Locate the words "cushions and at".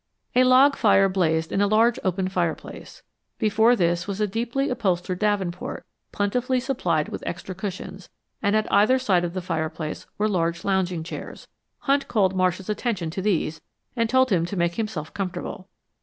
7.53-8.65